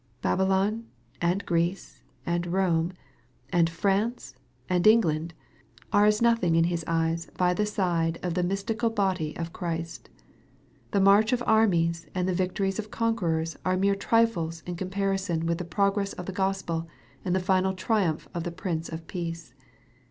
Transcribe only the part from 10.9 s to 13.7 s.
march of ar mies and the victories of conquerors